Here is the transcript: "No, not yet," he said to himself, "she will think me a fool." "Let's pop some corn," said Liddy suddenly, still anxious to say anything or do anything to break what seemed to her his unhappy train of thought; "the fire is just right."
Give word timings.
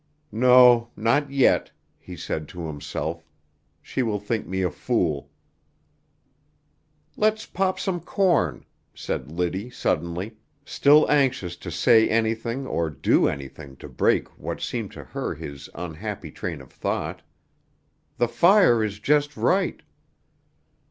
"No, 0.31 0.89
not 0.95 1.29
yet," 1.31 1.71
he 1.99 2.15
said 2.15 2.47
to 2.47 2.65
himself, 2.65 3.23
"she 3.83 4.01
will 4.01 4.17
think 4.19 4.47
me 4.47 4.63
a 4.63 4.71
fool." 4.71 5.29
"Let's 7.15 7.45
pop 7.45 7.79
some 7.79 7.99
corn," 7.99 8.65
said 8.95 9.31
Liddy 9.31 9.69
suddenly, 9.69 10.37
still 10.65 11.05
anxious 11.11 11.55
to 11.57 11.69
say 11.69 12.09
anything 12.09 12.65
or 12.65 12.89
do 12.89 13.27
anything 13.27 13.75
to 13.75 13.87
break 13.87 14.27
what 14.39 14.59
seemed 14.59 14.91
to 14.93 15.03
her 15.03 15.35
his 15.35 15.69
unhappy 15.75 16.31
train 16.31 16.61
of 16.61 16.71
thought; 16.71 17.21
"the 18.17 18.27
fire 18.27 18.83
is 18.83 18.97
just 18.97 19.37
right." 19.37 19.83